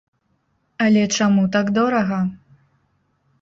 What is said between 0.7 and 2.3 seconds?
Але чаму так дорага?!